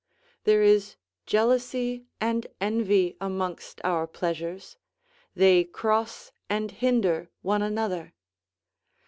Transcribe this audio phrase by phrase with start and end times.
[0.45, 0.95] There is
[1.27, 4.75] jealousy and envy amongst our pleasures;
[5.35, 8.15] they cross and hinder one another.